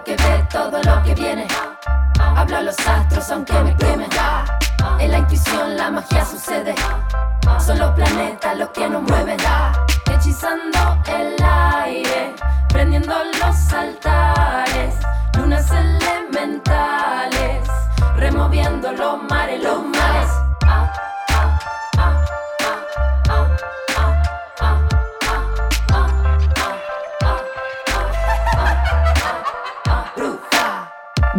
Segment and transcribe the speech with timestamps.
[0.00, 1.46] Que ve todo lo que viene.
[2.18, 4.08] Hablo a los astros aunque me quemen.
[4.98, 6.74] En la intuición la magia sucede.
[7.64, 9.36] Son los planetas los que nos mueven.
[10.10, 12.34] Hechizando el aire,
[12.70, 14.94] prendiendo los altares.
[15.36, 17.68] Lunas elementales,
[18.16, 20.31] removiendo los mares, los mares.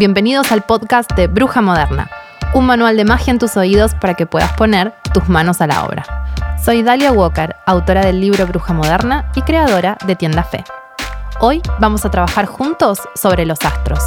[0.05, 2.09] Bienvenidos al podcast de Bruja Moderna,
[2.53, 5.85] un manual de magia en tus oídos para que puedas poner tus manos a la
[5.85, 6.03] obra.
[6.61, 10.65] Soy Dalia Walker, autora del libro Bruja Moderna y creadora de Tienda Fe.
[11.39, 14.03] Hoy vamos a trabajar juntos sobre los astros.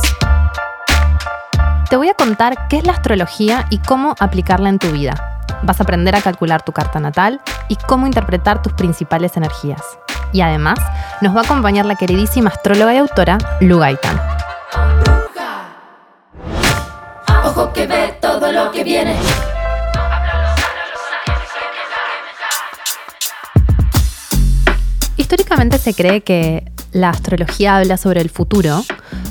[1.88, 5.40] Te voy a contar qué es la astrología y cómo aplicarla en tu vida.
[5.62, 9.80] Vas a aprender a calcular tu carta natal y cómo interpretar tus principales energías.
[10.30, 10.78] Y además,
[11.22, 14.35] nos va a acompañar la queridísima astróloga y autora Lu Gaitan.
[18.52, 19.16] Lo que viene.
[25.16, 28.84] Históricamente se cree que la astrología habla sobre el futuro,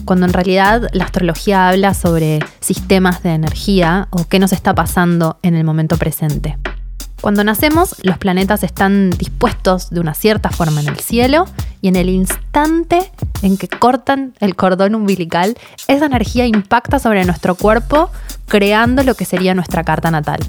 [0.04, 5.40] cuando en realidad la astrología habla sobre sistemas de energía o qué nos está pasando
[5.42, 6.58] en el momento presente.
[7.22, 11.46] Cuando nacemos, los planetas están dispuestos de una cierta forma en el cielo
[11.82, 15.58] y en el instante en que cortan el cordón umbilical,
[15.88, 18.10] esa energía impacta sobre nuestro cuerpo
[18.48, 20.40] creando lo que sería nuestra carta natal.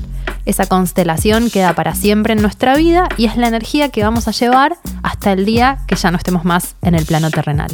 [0.45, 4.31] Esa constelación queda para siempre en nuestra vida y es la energía que vamos a
[4.31, 7.71] llevar hasta el día que ya no estemos más en el plano terrenal.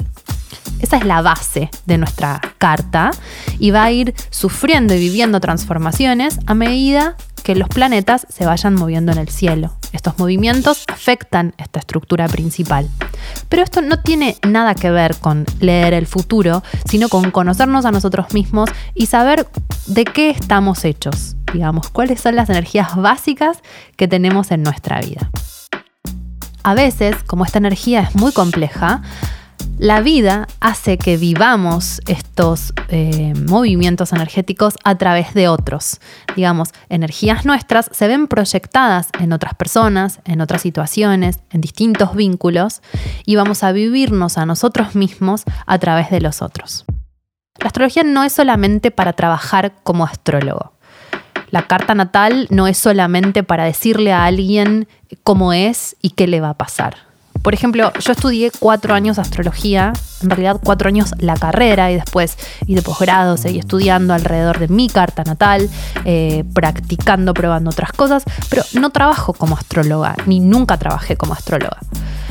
[0.80, 3.10] Esa es la base de nuestra carta
[3.58, 8.74] y va a ir sufriendo y viviendo transformaciones a medida que los planetas se vayan
[8.74, 9.72] moviendo en el cielo.
[9.92, 12.88] Estos movimientos afectan esta estructura principal.
[13.48, 17.92] Pero esto no tiene nada que ver con leer el futuro, sino con conocernos a
[17.92, 19.46] nosotros mismos y saber
[19.86, 23.58] de qué estamos hechos, digamos, cuáles son las energías básicas
[23.96, 25.30] que tenemos en nuestra vida.
[26.64, 29.02] A veces, como esta energía es muy compleja,
[29.78, 36.00] la vida hace que vivamos estos eh, movimientos energéticos a través de otros.
[36.36, 42.80] Digamos, energías nuestras se ven proyectadas en otras personas, en otras situaciones, en distintos vínculos
[43.26, 46.84] y vamos a vivirnos a nosotros mismos a través de los otros.
[47.58, 50.74] La astrología no es solamente para trabajar como astrólogo.
[51.50, 54.88] La carta natal no es solamente para decirle a alguien
[55.22, 57.11] cómo es y qué le va a pasar
[57.42, 59.92] por ejemplo, yo estudié cuatro años astrología,
[60.22, 62.36] en realidad cuatro años la carrera y después
[62.66, 65.68] y de posgrado seguí estudiando alrededor de mi carta natal,
[66.04, 71.78] eh, practicando, probando otras cosas, pero no trabajo como astróloga, ni nunca trabajé como astróloga.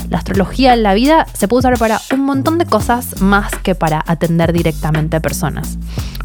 [0.09, 3.75] La astrología en la vida se puede usar para un montón de cosas más que
[3.75, 5.77] para atender directamente a personas.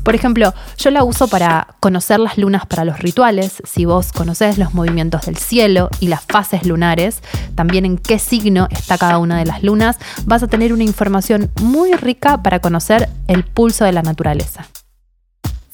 [0.06, 3.60] Por ejemplo, yo la uso para conocer las lunas para los rituales.
[3.64, 7.22] Si vos conocés los movimientos del cielo y las fases lunares,
[7.56, 11.50] también en qué signo está cada una de las lunas, vas a tener una información
[11.62, 14.66] muy rica para conocer el pulso de la naturaleza.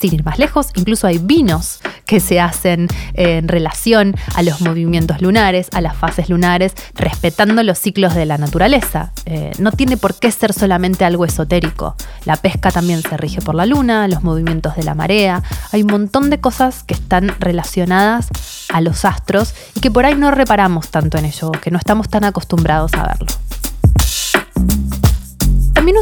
[0.03, 5.23] Sin ir más lejos, incluso hay vinos que se hacen en relación a los movimientos
[5.23, 9.13] lunares, a las fases lunares, respetando los ciclos de la naturaleza.
[9.27, 11.95] Eh, no tiene por qué ser solamente algo esotérico.
[12.25, 15.45] La pesca también se rige por la luna, los movimientos de la marea.
[15.71, 18.27] Hay un montón de cosas que están relacionadas
[18.71, 22.09] a los astros y que por ahí no reparamos tanto en ello, que no estamos
[22.09, 23.29] tan acostumbrados a verlo.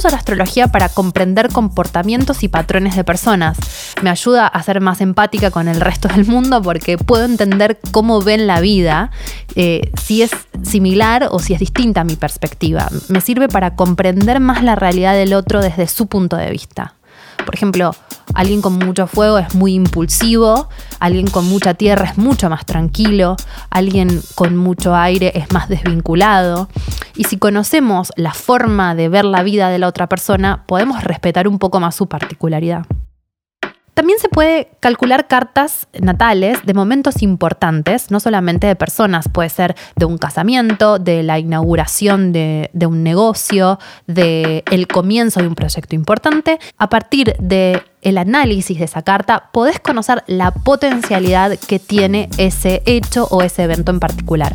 [0.00, 3.58] Uso la astrología para comprender comportamientos y patrones de personas.
[4.00, 8.22] Me ayuda a ser más empática con el resto del mundo porque puedo entender cómo
[8.22, 9.10] ven la vida,
[9.56, 10.30] eh, si es
[10.62, 12.88] similar o si es distinta a mi perspectiva.
[13.08, 16.94] Me sirve para comprender más la realidad del otro desde su punto de vista.
[17.44, 17.94] Por ejemplo,
[18.34, 20.68] alguien con mucho fuego es muy impulsivo,
[20.98, 23.36] alguien con mucha tierra es mucho más tranquilo,
[23.70, 26.68] alguien con mucho aire es más desvinculado.
[27.16, 31.48] Y si conocemos la forma de ver la vida de la otra persona, podemos respetar
[31.48, 32.86] un poco más su particularidad.
[33.94, 39.74] También se puede calcular cartas natales de momentos importantes, no solamente de personas, puede ser
[39.96, 45.94] de un casamiento, de la inauguración de, un negocio, de el comienzo de un proyecto
[45.94, 46.58] importante.
[46.78, 52.82] A partir de el análisis de esa carta, podés conocer la potencialidad que tiene ese
[52.86, 54.54] hecho o ese evento en particular.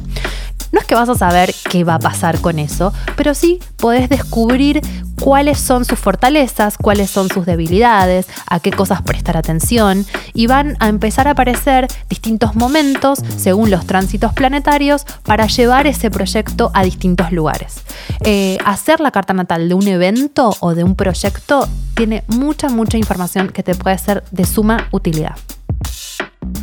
[0.72, 4.10] No es que vas a saber qué va a pasar con eso, pero sí podés
[4.10, 4.82] descubrir
[5.20, 10.76] cuáles son sus fortalezas, cuáles son sus debilidades, a qué cosas prestar atención y van
[10.80, 16.84] a empezar a aparecer distintos momentos según los tránsitos planetarios para llevar ese proyecto a
[16.84, 17.82] distintos lugares.
[18.24, 22.98] Eh, hacer la carta natal de un evento o de un proyecto tiene mucha, mucha
[22.98, 25.36] información que te puede ser de suma utilidad.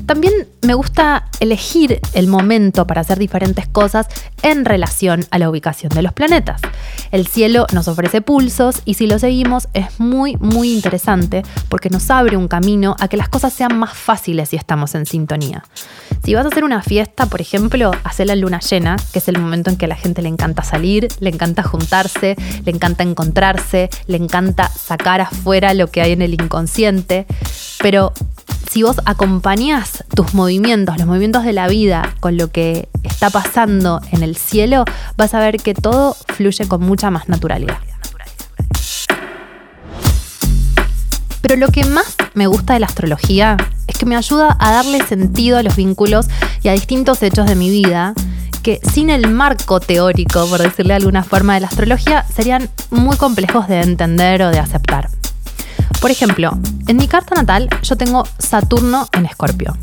[0.06, 0.32] También
[0.62, 4.06] me gusta elegir el momento para hacer diferentes cosas
[4.42, 6.60] en relación a la ubicación de los planetas.
[7.10, 12.10] El cielo nos ofrece pulsos y si lo seguimos es muy muy interesante porque nos
[12.10, 15.64] abre un camino a que las cosas sean más fáciles si estamos en sintonía.
[16.24, 19.38] Si vas a hacer una fiesta, por ejemplo, hacer la luna llena, que es el
[19.38, 23.90] momento en que a la gente le encanta salir, le encanta juntarse, le encanta encontrarse,
[24.06, 27.26] le encanta sacar afuera lo que hay en el inconsciente,
[27.80, 28.12] pero
[28.70, 34.00] si vos acompañás tus movimientos, los movimientos de la vida, con lo que está pasando
[34.12, 34.84] en el cielo,
[35.16, 37.78] vas a ver que todo fluye con mucha más naturalidad.
[41.42, 43.56] Pero lo que más me gusta de la astrología
[43.86, 46.26] es que me ayuda a darle sentido a los vínculos
[46.62, 48.14] y a distintos hechos de mi vida
[48.62, 53.16] que sin el marco teórico, por decirle de alguna forma, de la astrología, serían muy
[53.16, 55.10] complejos de entender o de aceptar.
[56.00, 59.76] Por ejemplo, en mi carta natal yo tengo Saturno en Escorpio.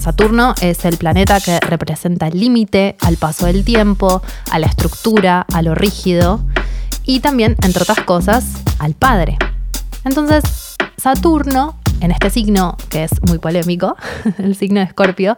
[0.00, 5.46] Saturno es el planeta que representa el límite, al paso del tiempo, a la estructura,
[5.52, 6.40] a lo rígido
[7.04, 8.44] y también, entre otras cosas,
[8.78, 9.36] al padre.
[10.04, 10.42] Entonces,
[10.96, 13.96] Saturno, en este signo que es muy polémico,
[14.38, 15.36] el signo de Escorpio,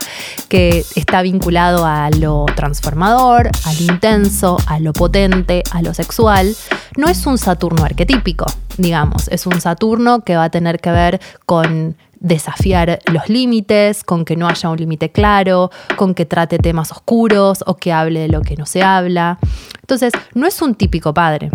[0.52, 6.54] que está vinculado a lo transformador, al intenso, a lo potente, a lo sexual,
[6.99, 8.44] no es un Saturno arquetípico,
[8.76, 14.26] digamos, es un Saturno que va a tener que ver con desafiar los límites, con
[14.26, 18.28] que no haya un límite claro, con que trate temas oscuros o que hable de
[18.28, 19.38] lo que no se habla.
[19.81, 21.50] Entonces, no es un típico padre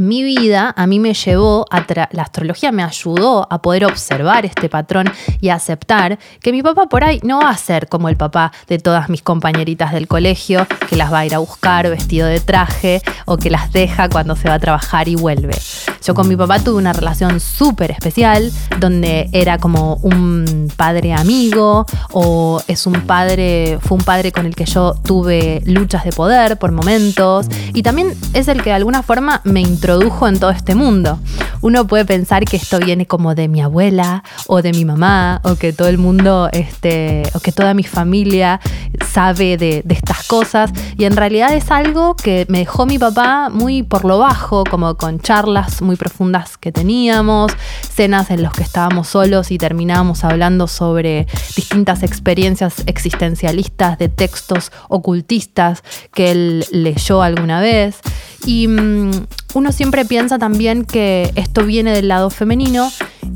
[0.00, 4.68] mi vida a mí me llevó, a la astrología me ayudó a poder observar este
[4.68, 5.10] patrón
[5.40, 8.78] y aceptar que mi papá por ahí no va a ser como el papá de
[8.78, 13.02] todas mis compañeritas del colegio, que las va a ir a buscar vestido de traje
[13.26, 15.56] o que las deja cuando se va a trabajar y vuelve.
[16.04, 18.50] Yo con mi papá tuve una relación súper especial,
[18.80, 24.54] donde era como un padre amigo o es un padre, fue un padre con el
[24.54, 29.02] que yo tuve luchas de poder por momentos y también es el que de alguna
[29.02, 31.18] forma me introdujo en todo este mundo.
[31.60, 35.56] Uno puede pensar que esto viene como de mi abuela o de mi mamá o
[35.56, 38.60] que todo el mundo, este, o que toda mi familia
[39.04, 43.82] sabe de, estas cosas y en realidad es algo que me dejó mi papá muy
[43.82, 47.50] por lo bajo, como con charlas muy profundas que teníamos,
[47.92, 51.26] cenas en las que estábamos solos y terminábamos hablando sobre
[51.56, 55.82] distintas experiencias existencialistas de textos ocultistas
[56.14, 58.00] que él leyó alguna vez.
[58.44, 59.10] Y mm,
[59.54, 62.90] uno siempre piensa también que esto viene del lado femenino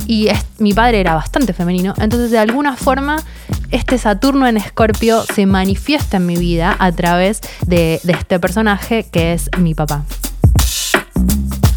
[0.06, 0.28] y
[0.58, 3.22] mi padre era bastante femenino, entonces de alguna forma
[3.70, 9.06] este Saturno en Escorpio se manifiesta en mi vida a través de, de este personaje
[9.10, 10.04] que es mi papá.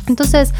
[0.07, 0.53] Entonces,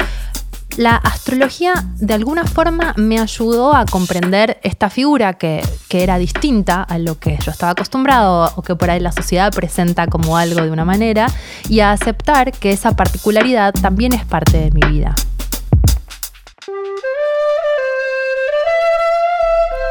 [0.80, 6.96] la astrología de alguna forma me ayudó a comprender esta figura que, era distinta a
[6.96, 10.70] lo que yo estaba acostumbrado o que por ahí la sociedad presenta como algo de
[10.70, 11.26] una manera
[11.68, 15.14] y a aceptar que esa particularidad también es parte de mi vida.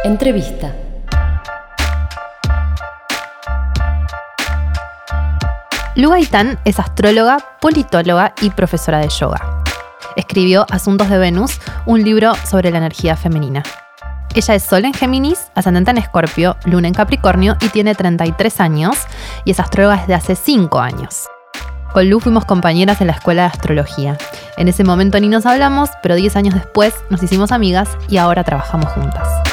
[0.04, 0.74] Entrevista.
[5.96, 9.59] Lu Gaitán es astróloga, politóloga y profesora de yoga
[10.16, 13.64] escribió Asuntos de Venus, un libro sobre la energía femenina.
[14.36, 18.96] Ella es Sol en Géminis, ascendente en Escorpio, Luna en Capricornio y tiene 33 años
[19.44, 21.28] y es astróloga desde hace 5 años.
[21.94, 24.18] Con Lu fuimos compañeras en la escuela de astrología.
[24.58, 28.44] En ese momento ni nos hablamos, pero 10 años después nos hicimos amigas y ahora
[28.44, 29.49] trabajamos juntas.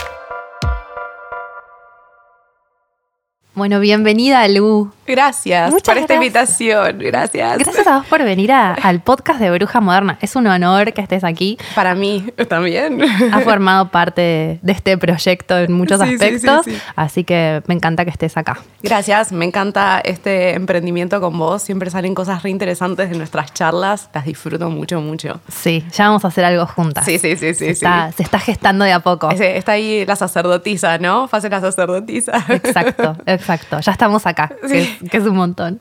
[3.56, 4.92] Bueno, bienvenida, Lu.
[5.06, 6.98] Gracias por esta invitación.
[6.98, 7.56] Gracias.
[7.56, 10.18] Gracias a vos por venir al podcast de Bruja Moderna.
[10.20, 11.56] Es un honor que estés aquí.
[11.74, 13.00] Para mí también.
[13.32, 18.36] Has formado parte de este proyecto en muchos aspectos, así que me encanta que estés
[18.36, 18.58] acá.
[18.82, 21.62] Gracias, me encanta este emprendimiento con vos.
[21.62, 24.10] Siempre salen cosas re interesantes de nuestras charlas.
[24.12, 25.40] Las disfruto mucho, mucho.
[25.48, 27.06] Sí, ya vamos a hacer algo juntas.
[27.06, 27.74] Sí, sí, sí, sí.
[27.74, 27.86] Se,
[28.18, 29.30] Está, gestando de a poco.
[29.30, 31.26] está ahí la sacerdotisa, ¿no?
[31.26, 32.44] Fase la sacerdotisa.
[32.48, 33.45] Exacto, exacto.
[33.80, 34.52] Ya estamos acá.
[34.66, 34.98] Sí.
[35.10, 35.80] que es un montón.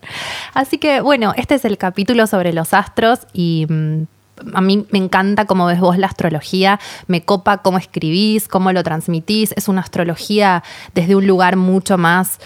[0.54, 4.04] Así que bueno, este es el capítulo sobre los astros y mm,
[4.54, 8.84] a mí me encanta cómo ves vos la astrología, me copa cómo escribís, cómo lo
[8.84, 9.54] transmitís.
[9.56, 12.40] Es una astrología desde un lugar mucho más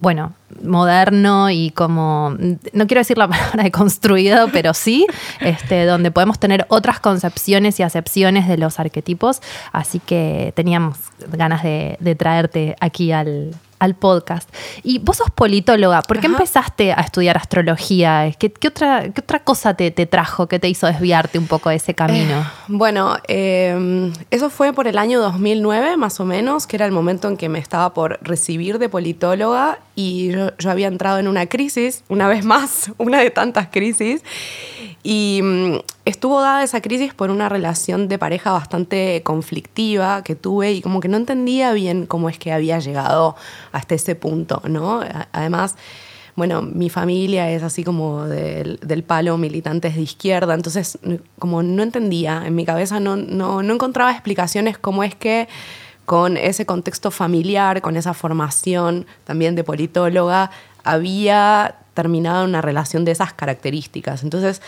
[0.00, 2.36] bueno, moderno y como,
[2.72, 5.06] no quiero decir la palabra de construido, pero sí,
[5.40, 9.40] este, donde podemos tener otras concepciones y acepciones de los arquetipos.
[9.72, 10.98] Así que teníamos
[11.32, 13.52] ganas de, de traerte aquí al,
[13.84, 14.48] al podcast.
[14.82, 18.32] Y vos sos politóloga, ¿por qué empezaste a estudiar astrología?
[18.38, 21.94] ¿Qué, otra, qué otra cosa te, trajo, que te hizo desviarte un poco de ese
[21.94, 22.40] camino?
[22.40, 26.92] Eh, bueno, em, eso fue por el año 2009, más o menos, que era el
[26.92, 31.46] momento en que me estaba por recibir de politóloga y yo había entrado en una
[31.46, 34.22] crisis, una vez más, una de tantas crisis.
[35.02, 35.76] Y mm,
[36.06, 41.00] estuvo dada esa crisis por una relación de pareja bastante conflictiva que tuve y como
[41.00, 43.36] que no entendía bien cómo es que había llegado
[43.74, 45.02] hasta ese punto, ¿no?
[45.32, 45.74] Además,
[46.36, 50.98] bueno, mi familia es así como del, palo militantes de izquierda, entonces
[51.38, 55.48] como no entendía, en mi cabeza no, no, no encontraba explicaciones cómo es que
[56.06, 60.50] con ese contexto familiar, con esa formación también de politóloga,
[60.84, 64.22] había terminado una relación de esas características.
[64.22, 64.60] Entonces,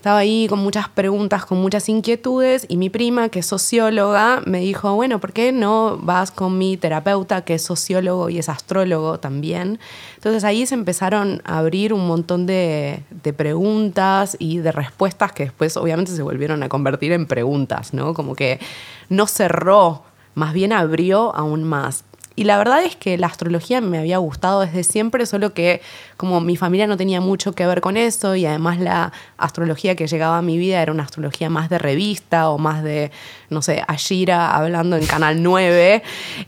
[0.00, 4.60] estaba ahí con muchas preguntas, con muchas inquietudes y mi prima, que es socióloga, me
[4.60, 9.20] dijo, bueno, ¿por qué no vas con mi terapeuta, que es sociólogo y es astrólogo
[9.20, 9.78] también?
[10.14, 15.42] Entonces ahí se empezaron a abrir un montón de, de preguntas y de respuestas que
[15.42, 18.14] después obviamente se volvieron a convertir en preguntas, ¿no?
[18.14, 18.58] Como que
[19.10, 20.04] no cerró,
[20.34, 22.04] más bien abrió aún más.
[22.36, 25.82] Y la verdad es que la astrología me había gustado desde siempre, solo que
[26.16, 30.06] como mi familia no tenía mucho que ver con eso y además la astrología que
[30.06, 33.10] llegaba a mi vida era una astrología más de revista o más de,
[33.50, 36.02] no sé, Ashira hablando en Canal 9,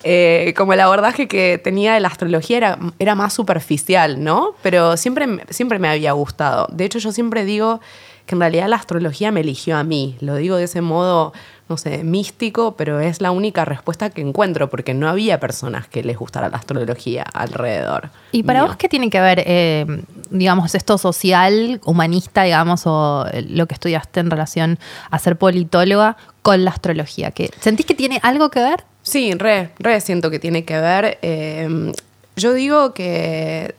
[0.05, 4.55] eh, como el abordaje que tenía de la astrología era, era más superficial, ¿no?
[4.63, 6.69] Pero siempre, siempre me había gustado.
[6.71, 7.81] De hecho, yo siempre digo
[8.27, 10.17] que en realidad la astrología me eligió a mí.
[10.21, 11.33] Lo digo de ese modo
[11.73, 16.03] no sé, místico, pero es la única respuesta que encuentro, porque no había personas que
[16.03, 18.11] les gustara la astrología alrededor.
[18.31, 19.87] ¿Y para vos qué tiene que ver, eh,
[20.31, 24.79] digamos, esto social, humanista, digamos, o lo que estudiaste en relación
[25.11, 27.31] a ser politóloga con la astrología?
[27.31, 28.85] ¿Que, ¿Sentís que tiene algo que ver?
[29.03, 31.19] Sí, re, re siento que tiene que ver.
[31.23, 31.93] Eh,
[32.37, 33.75] yo digo que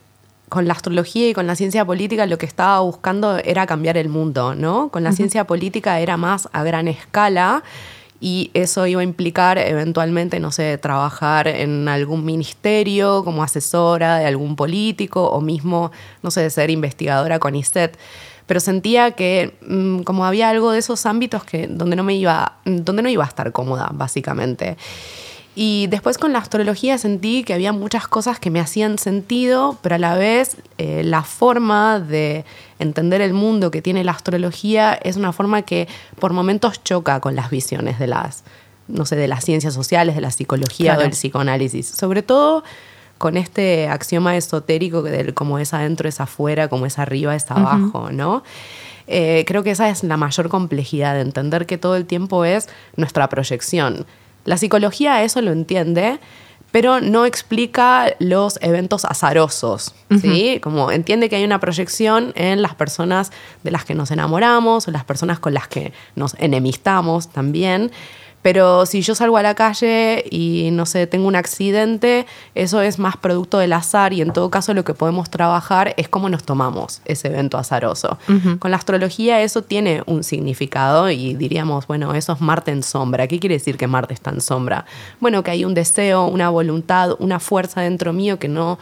[0.54, 4.08] con la astrología y con la ciencia política lo que estaba buscando era cambiar el
[4.08, 4.88] mundo, ¿no?
[4.88, 7.64] Con la ciencia política era más a gran escala
[8.20, 14.26] y eso iba a implicar eventualmente, no sé, trabajar en algún ministerio como asesora de
[14.26, 15.90] algún político o mismo,
[16.22, 17.98] no sé, ser investigadora con ISET.
[18.46, 22.58] Pero sentía que mm, como había algo de esos ámbitos que, donde, no me iba,
[22.64, 24.76] donde no iba a estar cómoda, básicamente.
[25.56, 29.94] Y después con la astrología sentí que había muchas cosas que me hacían sentido, pero
[29.94, 32.44] a la vez eh, la forma de
[32.80, 35.86] entender el mundo que tiene la astrología es una forma que
[36.18, 38.42] por momentos choca con las visiones de las,
[38.88, 41.86] no sé, de las ciencias sociales, de la psicología o del psicoanálisis.
[41.86, 42.64] Sobre todo
[43.18, 48.10] con este axioma esotérico del como es adentro es afuera, como es arriba es abajo,
[48.10, 48.42] ¿no?
[49.06, 52.68] Eh, creo que esa es la mayor complejidad de entender que todo el tiempo es
[52.96, 54.06] nuestra proyección
[54.44, 56.18] la psicología eso lo entiende,
[56.70, 60.58] pero no explica los eventos azarosos, ¿sí?
[60.60, 63.30] Como entiende que hay una proyección en las personas
[63.62, 67.92] de las que nos enamoramos o las personas con las que nos enemistamos también,
[68.44, 72.98] pero si yo salgo a la calle y, no sé, tengo un accidente, eso es
[72.98, 76.44] más producto del azar y en todo caso lo que podemos trabajar es cómo nos
[76.44, 78.18] tomamos ese evento azaroso.
[78.58, 83.28] Con la astrología eso tiene un significado y diríamos, bueno, eso es Marte en sombra.
[83.28, 84.84] ¿Qué quiere decir que Marte está en sombra?
[85.20, 88.78] Bueno, que hay un deseo, una voluntad, una fuerza dentro mío que no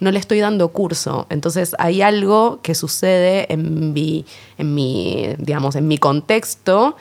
[0.00, 1.26] no le estoy dando curso.
[1.28, 4.24] Entonces hay algo que sucede en mi,
[4.56, 6.96] en mi digamos, en mi contexto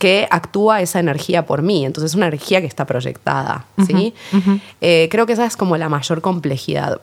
[0.00, 1.84] que actúa esa energía por mí.
[1.84, 3.66] Entonces es una energía que está proyectada.
[3.86, 4.14] ¿sí?
[4.80, 7.02] Eh, creo que esa es como la mayor complejidad.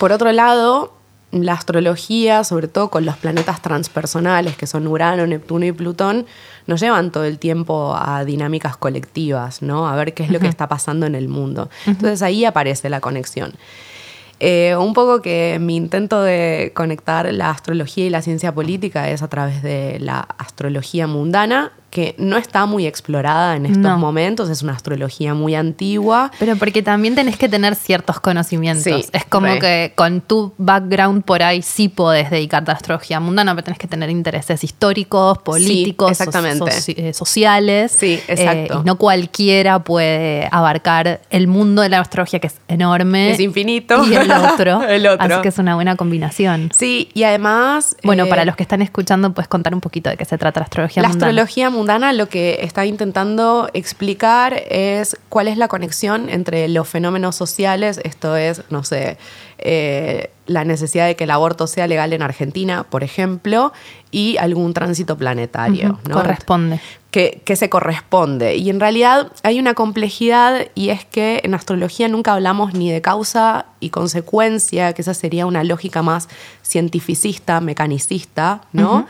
[0.00, 0.92] Por otro lado,
[1.30, 6.26] la astrología, sobre todo con los planetas transpersonales, que son Urano, Neptuno y Plutón,
[6.66, 9.88] nos llevan todo el tiempo a dinámicas colectivas, ¿no?
[9.88, 11.70] A ver qué es lo que está pasando en el mundo.
[11.86, 13.52] Entonces ahí aparece la conexión.
[14.40, 19.22] Eh, un poco que mi intento de conectar la astrología y la ciencia política es
[19.22, 24.62] a través de la astrología mundana, que no está muy explorada en estos momentos, es
[24.62, 26.30] una astrología muy antigua.
[26.38, 29.08] Pero porque también tenés que tener ciertos conocimientos.
[29.12, 33.64] es como que con tu background por ahí sí podés dedicarte a astrología mundana, pero
[33.64, 36.70] tenés que tener intereses históricos, políticos, exactamente.
[36.88, 37.92] Eh, sociales.
[37.92, 38.80] Sí, exacto.
[38.80, 43.32] Eh, no cualquiera puede abarcar el mundo de la astrología, que es enorme.
[43.32, 44.04] Es infinito.
[44.04, 44.82] Y el otro.
[44.88, 45.34] el otro.
[45.34, 46.70] Así que es una buena combinación.
[46.76, 47.96] Sí, y además...
[48.02, 50.60] Bueno, para eh, los que están escuchando, puedes contar un poquito de qué se trata
[50.60, 51.18] la astrología mundana.
[51.18, 56.88] La astrología mundana lo que está intentando explicar es cuál es la conexión entre los
[56.88, 59.16] fenómenos sociales, esto es, no sé,
[59.58, 63.72] eh, la necesidad de que el aborto sea legal en Argentina, por ejemplo,
[64.10, 66.00] y algún tránsito planetario.
[66.08, 66.14] ¿no?
[66.14, 66.80] Corresponde.
[67.10, 68.56] Que, que, se corresponde.
[68.56, 73.00] Y en realidad hay una complejidad y es que en astrología nunca hablamos ni de
[73.00, 76.28] causa y consecuencia, que esa sería una lógica más
[76.62, 79.06] cientificista, mecanicista, ¿no?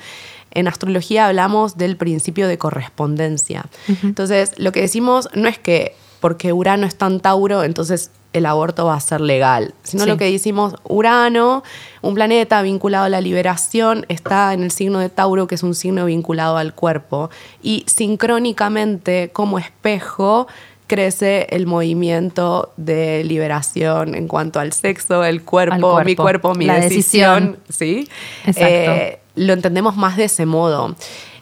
[0.50, 3.67] En astrología hablamos del principio de correspondencia.
[4.02, 8.87] Entonces, lo que decimos no es que porque Urano está en Tauro, entonces el aborto
[8.87, 11.62] va a ser legal, sino lo que decimos, Urano,
[12.02, 15.75] un planeta vinculado a la liberación, está en el signo de Tauro, que es un
[15.75, 17.31] signo vinculado al cuerpo,
[17.62, 20.47] y sincrónicamente, como espejo,
[20.87, 27.59] crece el movimiento de liberación en cuanto al sexo, el cuerpo, mi cuerpo, mi decisión.
[27.69, 28.09] ¿sí?
[28.47, 30.95] Eh, lo entendemos más de ese modo.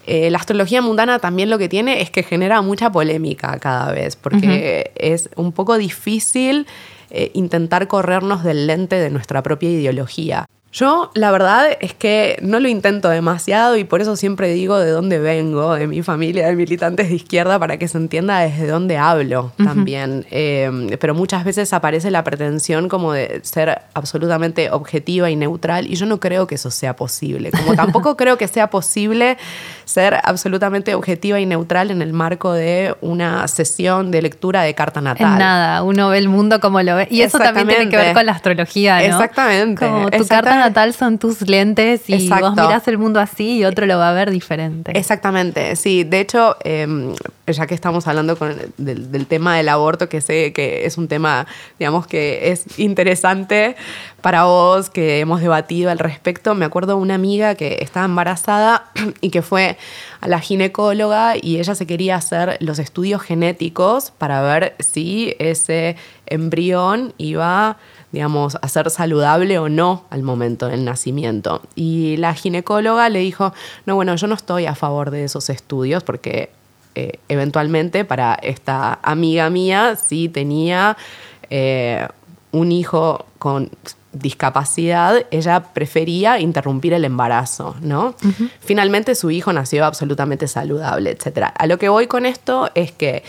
[0.07, 4.15] Eh, la astrología mundana también lo que tiene es que genera mucha polémica cada vez,
[4.15, 6.67] porque es un poco difícil
[7.11, 10.47] eh, intentar corrernos del lente de nuestra propia ideología.
[10.77, 14.91] Yo la verdad es que no lo intento demasiado y por eso siempre digo de
[14.91, 18.99] dónde vengo, de mi familia de militantes de izquierda, para que se entienda desde dónde
[18.99, 20.27] hablo también.
[20.31, 25.97] Eh, pero muchas veces aparece la pretensión como de ser absolutamente objetiva y neutral y
[25.97, 27.53] yo no creo que eso sea posible.
[27.53, 29.39] Como tampoco creo que sea posible
[29.87, 35.01] ser absolutamente objetiva y neutral en el marco de una sesión de lectura de carta
[35.01, 35.33] natal.
[35.33, 37.09] En nada, uno ve el mundo como lo ve.
[37.11, 39.05] Y eso también tiene que ver con la astrología, ¿no?
[39.05, 39.87] Exactamente.
[39.87, 43.87] Como tu carta natal son tus lentes y vos mirás el mundo así y otro
[43.87, 44.97] lo va a ver diferente.
[44.99, 46.05] Exactamente, sí.
[46.05, 47.15] De hecho, em,
[47.47, 48.37] ya que estamos hablando
[48.77, 51.47] del, del, tema del aborto, que sé que es un tema,
[51.79, 53.77] digamos, que es interesante
[54.21, 58.91] para vos, que hemos debatido al respecto, me acuerdo de una amiga que estaba embarazada
[59.21, 59.77] y que fue
[60.21, 65.97] a la ginecóloga y ella se quería hacer los estudios genéticos para ver si ese
[66.27, 67.77] embrión iba
[68.13, 71.63] digamos, a ser saludable o no al momento del nacimiento.
[71.75, 73.53] Y la ginecóloga le dijo,
[73.85, 76.51] no, bueno, yo no estoy a favor de esos estudios porque
[76.95, 80.97] eh, eventualmente para esta amiga mía sí tenía
[81.51, 82.09] eh,
[82.53, 83.71] un hijo con
[84.13, 88.15] discapacidad, ella prefería interrumpir el embarazo, ¿no?
[88.61, 91.49] Finalmente su hijo nació absolutamente saludable, etc.
[91.55, 93.23] A lo que voy con esto es que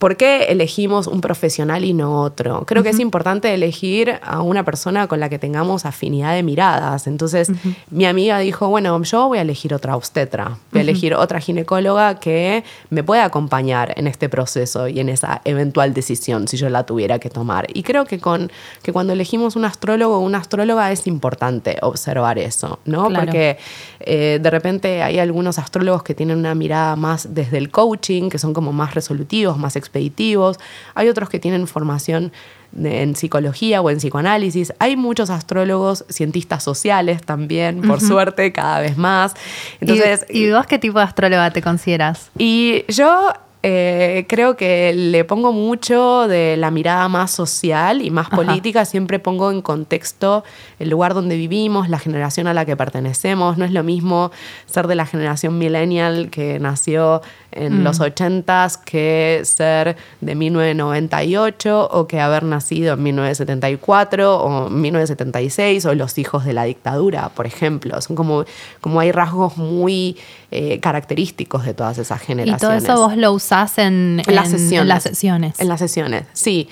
[0.00, 2.64] ¿Por qué elegimos un profesional y no otro?
[2.64, 7.06] Creo que es importante elegir a una persona con la que tengamos afinidad de miradas.
[7.06, 7.52] Entonces,
[7.90, 12.18] mi amiga dijo, bueno, yo voy a elegir otra obstetra, voy a elegir otra ginecóloga
[12.18, 16.86] que me pueda acompañar en este proceso y en esa eventual decisión, si yo la
[16.86, 17.66] tuviera que tomar.
[17.74, 18.50] Y creo que, con,
[18.82, 23.10] que cuando elegimos un astrólogo o una astróloga es importante observar eso, ¿no?
[23.10, 23.58] Porque
[24.00, 28.38] eh, de repente hay algunos astrólogos que tienen una mirada más desde el coaching, que
[28.38, 30.58] son como más resolutivos, más expeditivos,
[30.94, 32.32] hay otros que tienen formación
[32.78, 38.96] en psicología o en psicoanálisis, hay muchos astrólogos, cientistas sociales también, por suerte, cada vez
[38.96, 39.34] más.
[39.80, 42.30] Entonces, ¿Y, ¿Y vos qué tipo de astróloga te consideras?
[42.38, 48.30] Y yo eh, creo que le pongo mucho de la mirada más social y más
[48.30, 50.44] política, siempre pongo en contexto
[50.78, 53.58] el lugar donde vivimos, la generación a la que pertenecemos.
[53.58, 54.30] No es lo mismo
[54.64, 57.20] ser de la generación millennial que nació
[57.52, 57.84] en mm.
[57.84, 65.94] los 80s que ser de 1998 o que haber nacido en 1974 o 1976 o
[65.94, 68.00] los hijos de la dictadura, por ejemplo.
[68.00, 68.44] Son como,
[68.80, 70.16] como hay rasgos muy
[70.50, 72.82] eh, característicos de todas esas generaciones.
[72.82, 74.82] Y todo eso vos lo usás en, las sesiones.
[74.82, 75.60] En las sesiones.
[75.60, 76.68] En las sesiones, sí.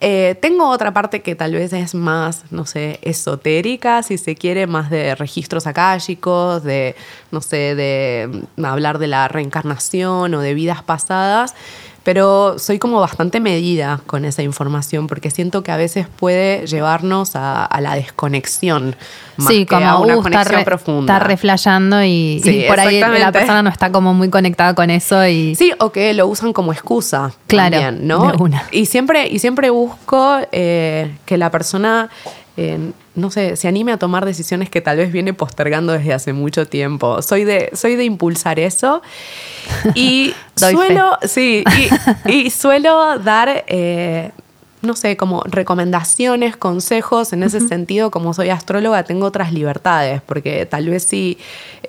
[0.00, 4.66] Eh, tengo otra parte que tal vez es más, no sé, esotérica, si se quiere,
[4.66, 6.94] más de registros akáshicos, de,
[7.30, 11.54] no sé, de mm, hablar de la reencarnación o de vidas pasadas
[12.06, 17.32] pero soy como bastante medida con esa información porque siento que a veces puede llevarnos
[17.34, 18.94] a, la desconexión
[19.36, 21.14] más que a una uh, conexión profunda.
[21.14, 25.56] Está reflejando y, por ahí la persona no está como muy conectada con eso y
[25.56, 28.32] sí o que lo usan como excusa claro también, ¿no?
[28.70, 32.08] y siempre y siempre busco eh, que la persona
[32.56, 36.32] eh, no sé, se anime a tomar decisiones que tal vez viene postergando desde hace
[36.32, 37.20] mucho tiempo.
[37.22, 39.02] Soy de, soy de impulsar eso
[39.94, 41.64] y suelo, sí,
[42.26, 44.30] y, suelo dar eh,
[44.86, 50.66] no sé, como recomendaciones, consejos, en ese sentido, como soy astróloga, tengo otras libertades, porque
[50.66, 51.38] tal vez si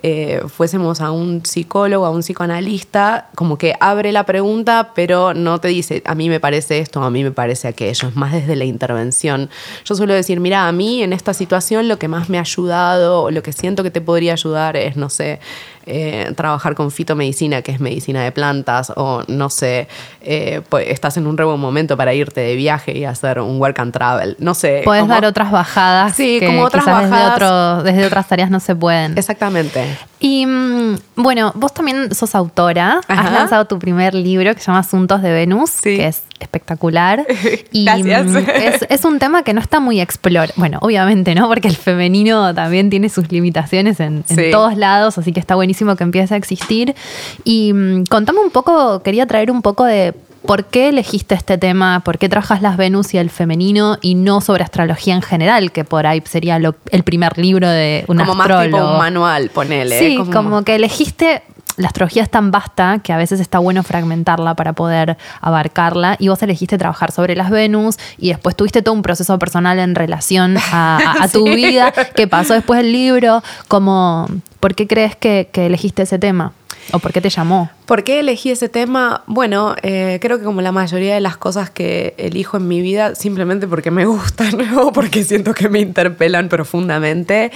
[0.03, 5.59] eh, fuésemos a un psicólogo, a un psicoanalista, como que abre la pregunta, pero no
[5.59, 8.55] te dice, a mí me parece esto, a mí me parece aquello, es más desde
[8.55, 9.49] la intervención.
[9.85, 13.23] Yo suelo decir, mira, a mí en esta situación lo que más me ha ayudado,
[13.23, 15.39] o lo que siento que te podría ayudar es, no sé,
[15.87, 19.87] eh, trabajar con fitomedicina, que es medicina de plantas, o no sé,
[20.21, 23.59] eh, pues estás en un re buen momento para irte de viaje y hacer un
[23.59, 24.35] work and travel.
[24.39, 24.81] No sé.
[24.83, 26.15] Puedes como- dar otras bajadas.
[26.15, 27.35] Sí, que como otras quizás Desde, bajadas.
[27.35, 29.17] otro- desde otras áreas no se pueden.
[29.17, 29.97] Exactamente.
[30.19, 33.01] Y mm, bueno, vos también sos autora.
[33.07, 35.95] Has lanzado tu primer libro que se llama Asuntos de Venus, Sí.
[35.97, 37.25] que es espectacular.
[37.71, 38.25] Y Gracias.
[38.27, 40.53] mm, es, es un tema que no está muy explorado.
[40.55, 41.47] Bueno, obviamente, ¿no?
[41.47, 46.03] Porque el femenino también tiene sus limitaciones en, todos lados, así que está buenísimo que
[46.03, 46.95] empiece a existir.
[47.43, 50.13] Y mm, contame un poco, quería traer un poco de.
[50.45, 51.99] ¿Por qué elegiste este tema?
[52.05, 55.83] ¿Por qué trabajas las Venus y el femenino y no sobre astrología en general, que
[55.83, 59.99] por ahí sería lo- el primer libro de un como más tipo un manual, ponele.
[59.99, 60.63] Sí, como...
[60.63, 61.41] que elegiste.
[61.77, 66.15] La astrología es tan vasta que a veces está bueno fragmentarla para poder abarcarla.
[66.19, 69.95] Y vos elegiste trabajar sobre las Venus y después tuviste todo un proceso personal en
[69.95, 71.55] relación a, a- a tu Sí.
[71.55, 71.93] vida.
[72.15, 73.41] ¿Qué pasó después del libro?
[73.67, 74.27] Como,
[74.59, 76.51] ¿Por qué crees que, que elegiste ese tema?
[76.93, 77.69] ¿O por qué te llamó?
[77.87, 79.23] ¿Por qué elegí ese tema?
[79.27, 83.15] Bueno, eh, creo que como la mayoría de las cosas que elijo en mi vida,
[83.15, 87.49] simplemente porque me gustan o porque siento que me interpelan profundamente,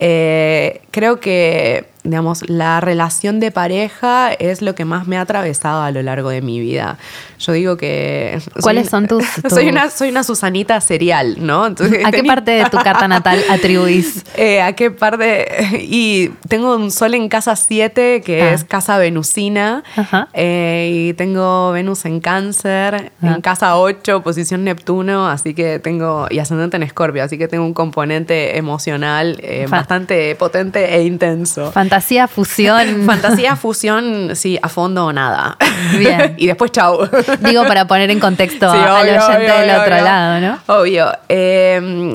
[0.00, 5.82] eh, creo que, digamos, la relación de pareja es lo que más me ha atravesado
[5.82, 6.96] a lo largo de mi vida.
[7.38, 8.38] Yo digo que...
[8.42, 11.66] soy ¿Cuáles una- son tus- Soy una, soy una Susanita serial, ¿no?
[11.66, 14.24] Entonces, ¿A qué parte de tu carta natal atribuís?
[14.36, 15.46] Eh, ¿A qué parte?
[15.80, 18.52] Y tengo un sol en casa 7, que Ah.
[18.54, 19.73] es casa venusina.
[20.32, 23.34] Eh, y tengo Venus en cáncer, Ah.
[23.34, 27.64] en casa 8, posición Neptuno, así que tengo, y ascendente en Escorpio, así que tengo
[27.64, 31.72] un componente emocional eh, bastante potente e intenso.
[31.72, 33.02] Fantasía, fusión.
[33.06, 35.56] Fantasía, fusión, sí, a fondo o nada.
[35.98, 36.34] Bien.
[36.38, 37.08] y después chau.
[37.40, 40.04] Digo, para poner en contexto Sí, a- al obvio, oyente obvio, del obvio, otro obvio.
[40.04, 40.58] lado, ¿no?
[40.80, 41.12] Obvio.
[41.28, 42.14] Eh,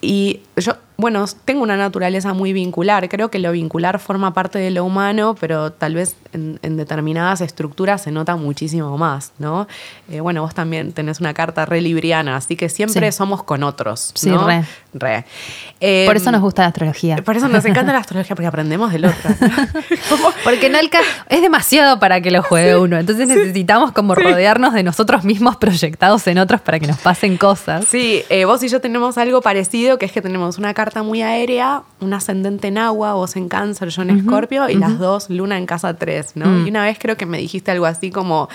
[0.00, 3.08] y yo, bueno, tengo una naturaleza muy vincular.
[3.08, 7.40] Creo que lo vincular forma parte de lo humano, pero tal vez en, en determinadas
[7.40, 9.68] estructuras se nota muchísimo más, ¿no?
[10.10, 13.16] Eh, bueno, vos también tenés una carta re libriana, así que siempre Sí.
[13.16, 14.10] somos con otros.
[14.16, 14.44] Sí, ¿no?
[14.44, 14.64] re.
[14.92, 15.24] Re.
[15.78, 17.14] Eh, Por eso nos gusta la astrología.
[17.18, 19.30] Por eso nos encanta la astrología, porque aprendemos del otro.
[20.10, 20.78] Como- Porque no
[21.28, 22.98] es demasiado para que lo juegue uno.
[22.98, 27.84] Entonces necesitamos como rodearnos de nosotros mismos proyectados en otros para que nos pasen cosas.
[27.84, 31.22] Sí, eh, vos y yo tenemos algo parecido, que es que tenemos una carta muy
[31.22, 35.58] aérea, un ascendente en agua, vos en cáncer, yo en escorpio, y las dos luna
[35.58, 36.46] en casa 3, ¿no?
[36.46, 36.66] Mm.
[36.66, 38.48] Y una vez creo que me dijiste algo así como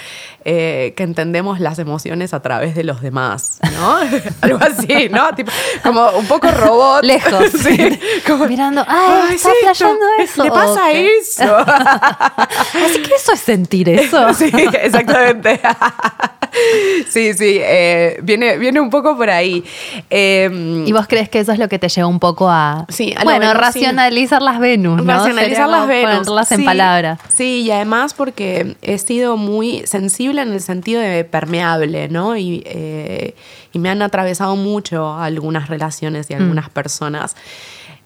[0.46, 3.98] eh, que entendemos las emociones a través de los demás, ¿no?
[4.42, 5.34] algo así, ¿no?
[5.36, 5.52] Tipo,
[5.84, 7.04] como un poco robot.
[7.04, 7.46] Lejos.
[7.60, 10.44] sí, como, Mirando, ay, está sí, flasheando eso.
[10.44, 11.58] Le pasa eso.
[11.58, 14.34] Así que eso es sentir eso.
[14.34, 15.60] Sí, exactamente.
[17.10, 19.64] sí, sí, eh, viene, viene un poco por ahí.
[20.10, 23.14] Eh, ¿Y vos crees que eso es lo que te lleva un poco a, Sí,
[23.18, 25.14] a bueno, racionalizar las Venus, ¿no?
[25.14, 26.20] Racionalizar las Venus.
[26.20, 27.20] Ponerlas en Sí, palabras.
[27.28, 32.38] Sí, y además porque he sido muy sensible en el sentido de permeable, ¿no?
[32.38, 33.36] Y, eh,
[33.74, 37.36] y me han atravesado mucho algunas relaciones y algunas personas.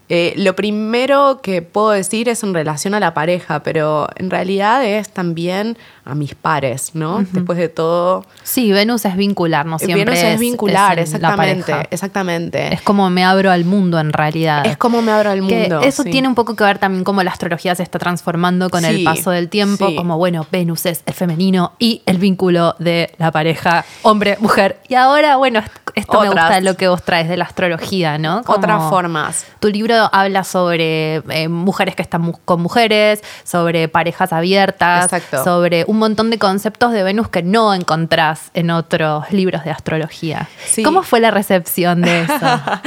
[0.09, 4.85] Eh, lo primero que puedo decir es en relación a la pareja, pero en realidad
[4.85, 7.25] es también a mis pares, ¿no?
[7.33, 11.71] Después de todo, Sí, Venus es vincular, no siempre Venus es, vincular, es la exactamente,
[11.71, 11.87] pareja.
[11.91, 12.73] exactamente.
[12.73, 14.65] Es como me abro al mundo en realidad.
[14.65, 15.81] Es como me abro al Que mundo.
[15.81, 16.09] eso sí.
[16.11, 19.31] tiene un poco que ver también cómo la astrología se está transformando con el paso
[19.31, 19.95] del tiempo, sí.
[19.97, 24.79] como bueno, Venus es el femenino y el vínculo de la pareja hombre-mujer.
[24.87, 28.43] Y ahora, bueno, est- esto me gusta lo que vos traes de la astrología, ¿no?
[28.43, 29.45] Como Otras formas.
[29.59, 35.43] Tu libro habla sobre eh, mujeres que están mu- con mujeres, sobre parejas abiertas, Exacto.
[35.43, 40.47] sobre un montón de conceptos de Venus que no encontrás en otros libros de astrología.
[40.65, 40.83] Sí.
[40.83, 42.33] ¿Cómo fue la recepción de eso?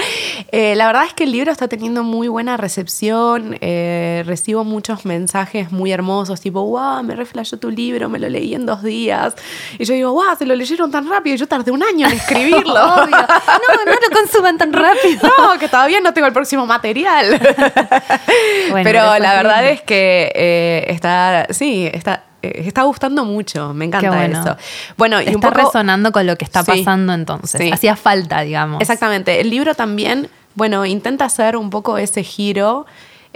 [0.52, 3.56] Eh, la verdad es que el libro está teniendo muy buena recepción.
[3.60, 8.54] eh, recibo muchos mensajes muy hermosos, tipo, wow, me reflejó tu libro, me lo leí
[8.54, 9.34] en dos días.
[9.78, 11.34] Y yo digo, wow, se lo leyeron tan rápido.
[11.34, 12.72] y Yo tardé un año en escribirlo.
[12.74, 13.16] Obvio.
[13.16, 15.30] No, no lo consuman tan rápido.
[15.38, 16.99] No, que todavía no tengo el próximo material.
[18.70, 23.74] Bueno, pero la verdad es que eh, está, sí, está, eh, está gustando mucho.
[23.74, 24.40] Me encanta bueno.
[24.40, 24.56] eso.
[24.96, 26.70] Bueno, y un está poco resonando con lo que está Sí.
[26.70, 27.60] pasando entonces.
[27.60, 27.70] Sí.
[27.72, 28.80] Hacía falta, digamos.
[28.80, 29.40] Exactamente.
[29.40, 32.86] El libro también, bueno, intenta hacer un poco ese giro.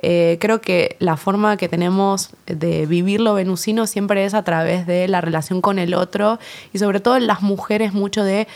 [0.06, 4.86] Eh, creo que la forma que tenemos de vivir lo venusino siempre es a través
[4.86, 6.38] de la relación con el otro
[6.72, 8.46] y sobre todo en las mujeres mucho de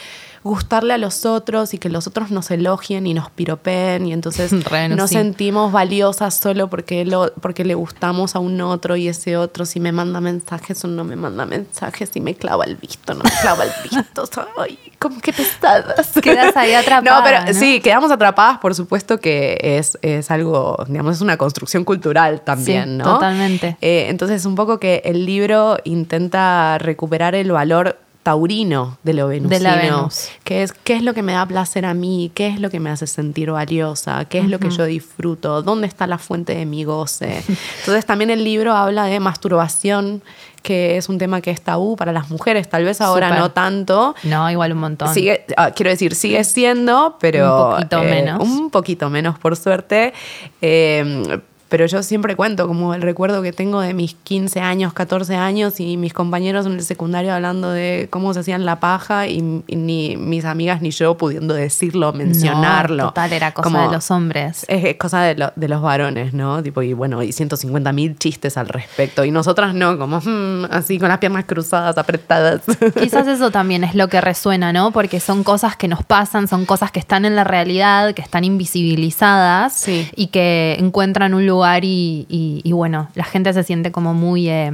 [0.43, 4.53] gustarle a los otros y que los otros nos elogien y nos piropen y entonces
[4.71, 5.17] Re, no, nos sí.
[5.17, 9.81] sentimos valiosas solo porque, lo, porque le gustamos a un otro y ese otro si
[9.81, 13.31] me manda mensajes o no me manda mensajes, si me clava el visto, no me
[13.41, 14.25] clava el visto.
[14.59, 16.11] Ay, como que pesadas.
[16.23, 17.59] Quedas ahí atrapada, No, pero ¿no?
[17.59, 22.85] sí, quedamos atrapadas, por supuesto que es, es algo, digamos, es una construcción cultural también,
[22.85, 23.05] Sí, ¿no?
[23.05, 23.77] totalmente.
[23.81, 27.99] Eh, entonces, un poco que el libro intenta recuperar el valor
[28.29, 29.49] taurino de lo venusino.
[29.49, 30.29] De la Venus.
[30.45, 32.79] Que es qué es lo que me da placer a mí, qué es lo que
[32.79, 36.67] me hace sentir valiosa, qué es lo que yo disfruto, dónde está la fuente de
[36.67, 37.43] mi goce.
[37.81, 40.23] Entonces también el libro habla de masturbación,
[40.63, 44.15] que es un tema que es tabú para las mujeres, tal vez ahora no tanto.
[44.25, 45.15] No, igual un montón.
[45.15, 47.69] Sigue, ah, quiero decir, sigue siendo, pero.
[47.69, 48.43] Un poquito eh, menos.
[48.43, 50.13] Un poquito menos, por suerte.
[50.61, 55.37] Eh, pero yo siempre cuento como el recuerdo que tengo de mis 15 años, 14
[55.37, 59.63] años y mis compañeros en el secundario hablando de cómo se hacían la paja y,
[59.67, 62.97] y ni mis amigas ni yo pudiendo decirlo, mencionarlo.
[63.05, 64.65] No, total, era cosa Como- de los hombres.
[64.69, 66.63] es, es cosa de, lo- de los varones, ¿no?
[66.63, 69.25] Tipo, y bueno, y 150 mil chistes al respecto.
[69.25, 72.63] Y nosotras no, como mm, así con las piernas cruzadas, apretadas.
[73.01, 74.91] Quizás eso también es lo que resuena, ¿no?
[74.93, 78.45] Porque son cosas que nos pasan, son cosas que están en la realidad, que están
[78.45, 80.09] invisibilizadas Sí.
[80.17, 84.49] y que encuentran un lugar y, y- y bueno, la gente se siente como muy
[84.49, 84.71] eh,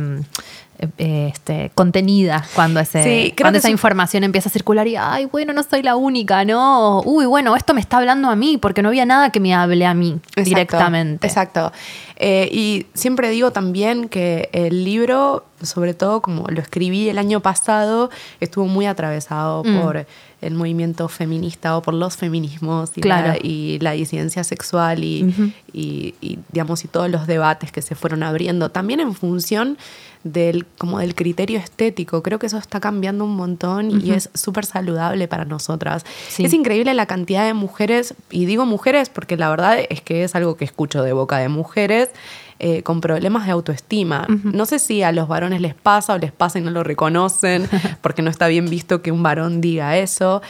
[0.99, 5.53] eh, este, contenida cuando, ese, Sí, cuando esa información empieza a circular y, ay, bueno,
[5.53, 7.01] no soy la única, ¿no?
[7.03, 9.87] Uy, bueno, esto me está hablando a mí porque no había nada que me hable
[9.87, 11.27] a mí Exacto, directamente.
[11.27, 11.73] Exacto.
[12.16, 17.40] Eh, y siempre digo también que el libro, sobre todo como lo escribí el año
[17.40, 19.81] pasado, estuvo muy atravesado Mm.
[19.81, 20.07] por
[20.46, 23.28] el movimiento feminista o por los feminismos y, Claro.
[23.28, 25.50] la, y la disidencia sexual y, Ujú.
[25.72, 28.70] y- y, digamos y todos los debates que se fueron abriendo.
[28.70, 29.78] También en función
[30.22, 32.22] del, como del criterio estético.
[32.22, 36.04] Creo que eso está cambiando un montón y es súper saludable para nosotras.
[36.28, 36.44] Sí.
[36.46, 40.35] Es increíble la cantidad de mujeres, y digo mujeres porque la verdad es que es
[40.35, 42.09] algo que escucho de boca de mujeres,
[42.66, 44.27] eh, con problemas de autoestima.
[44.42, 47.68] No sé si a los varones les pasa o les pasa y no lo reconocen,
[48.00, 50.40] porque no está bien visto que un varón diga eso.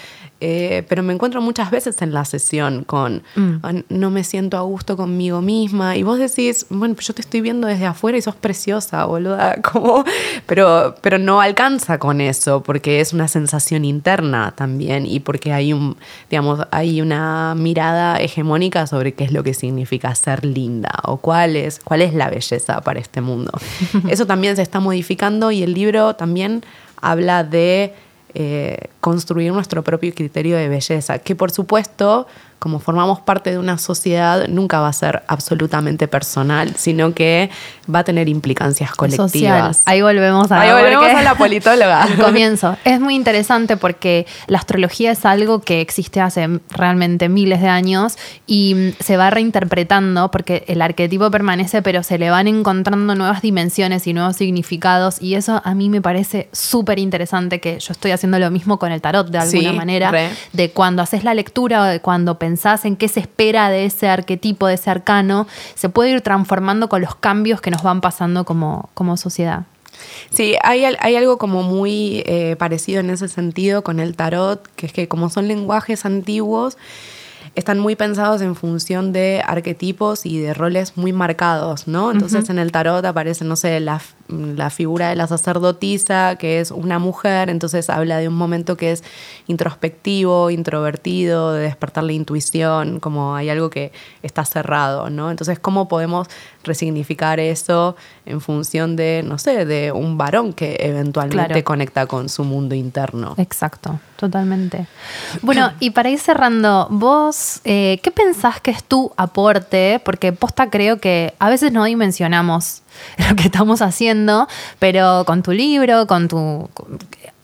[0.40, 3.52] Eh, pero me encuentro muchas veces en la sesión con Mm.
[3.62, 7.22] "Ah, no me siento a gusto conmigo misma y vos decís, bueno, pues yo te
[7.22, 10.04] estoy viendo desde afuera y sos preciosa, boluda, como,
[10.46, 15.72] pero, pero no alcanza con eso porque es una sensación interna también y porque hay
[15.72, 15.96] un,
[16.30, 21.56] digamos, hay una mirada hegemónica sobre qué es lo que significa ser linda o cuál
[21.56, 23.52] es, cuál es la belleza para este mundo.
[24.08, 26.62] Eso también se está modificando y el libro también
[27.00, 27.94] habla de
[28.34, 32.26] eh, construir nuestro propio criterio de belleza, que por supuesto,
[32.64, 37.50] como formamos parte de una sociedad, nunca va a ser absolutamente personal, sino que
[37.94, 39.18] va a tener implicancias Social.
[39.18, 39.82] colectivas.
[39.84, 42.04] Ahí volvemos a Ahí volvemos a la politóloga.
[42.04, 42.78] al comienzo.
[42.86, 48.16] Es muy interesante porque la astrología es algo que existe hace realmente miles de años
[48.46, 53.42] y mm, se va reinterpretando porque el arquetipo permanece, pero se le van encontrando nuevas
[53.42, 58.12] dimensiones y nuevos significados y eso a mí me parece súper interesante que yo estoy
[58.12, 60.30] haciendo lo mismo con el tarot de alguna Sí, manera, re.
[60.54, 62.53] de cuando haces la lectura o de cuando pensás
[62.84, 67.00] en qué se espera de ese arquetipo, de ese arcano, se puede ir transformando con
[67.00, 69.64] los cambios que nos van pasando como, como sociedad.
[70.30, 74.86] Sí, hay, hay algo como muy eh, parecido en ese sentido con el tarot, que
[74.86, 76.76] es que como son lenguajes antiguos,
[77.54, 82.10] están muy pensados en función de arquetipos y de roles muy marcados, ¿no?
[82.10, 86.70] Entonces en el tarot aparece, no sé, la, la figura de la sacerdotisa, que es
[86.72, 89.04] una mujer, entonces habla de un momento que es
[89.46, 95.30] introspectivo, introvertido, de despertar la intuición, como hay algo que está cerrado, ¿no?
[95.30, 96.28] Entonces, ¿cómo podemos
[96.64, 97.96] resignificar eso
[98.26, 101.64] en función de, no sé, de un varón que eventualmente Claro.
[101.64, 103.34] conecta con su mundo interno?
[103.38, 104.86] Exacto, totalmente.
[105.42, 110.00] Bueno, y para ir cerrando, vos, eh, ¿qué pensás que es tu aporte?
[110.04, 112.82] Porque posta creo que a veces no dimensionamos
[113.28, 114.48] lo que estamos haciendo,
[114.78, 116.68] pero con tu libro, con tu...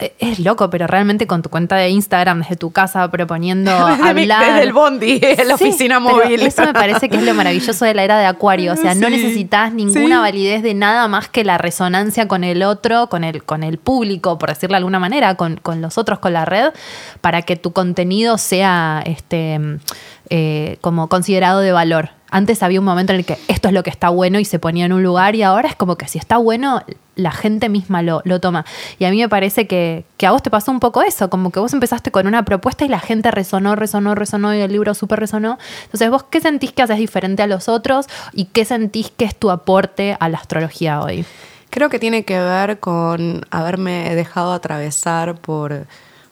[0.00, 4.08] con- es loco, pero realmente con tu cuenta de Instagram desde tu casa proponiendo Desde
[4.08, 4.44] hablar.
[4.46, 6.40] desde el bondi, en la Sí, oficina móvil.
[6.40, 8.72] Eso me parece que es lo maravilloso de la era de Acuario.
[8.72, 10.20] O sea, no necesitas ninguna sí.
[10.22, 14.38] validez de nada más que la resonancia con el otro, con el, con el público,
[14.38, 16.70] por decirlo de alguna manera, con, con los otros, con la red,
[17.20, 19.58] para que tu contenido sea este,
[20.30, 22.10] eh, como considerado de valor.
[22.30, 24.58] Antes había un momento en el que esto es lo que está bueno y se
[24.58, 26.82] ponía en un lugar y ahora es como que si está bueno,
[27.16, 28.64] la gente misma lo, lo toma.
[28.98, 31.50] Y a mí me parece que, que a vos te pasó un poco eso, como
[31.50, 34.94] que vos empezaste con una propuesta y la gente resonó, resonó, resonó y el libro
[34.94, 35.58] súper resonó.
[35.84, 39.36] Entonces, ¿vos qué sentís que haces diferente a los otros y qué sentís que es
[39.36, 41.24] tu aporte a la astrología hoy?
[41.70, 45.86] Creo que tiene que ver con haberme dejado atravesar por,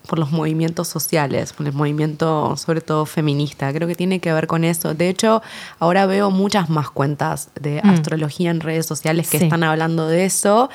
[0.08, 3.72] por los movimientos sociales, por el movimiento sobre todo feminista.
[3.74, 4.94] Creo que tiene que ver con eso.
[4.94, 5.42] De hecho,
[5.78, 7.90] ahora veo muchas más cuentas de Mm.
[7.90, 9.44] astrología en redes sociales que Sí.
[9.44, 10.70] están hablando de eso.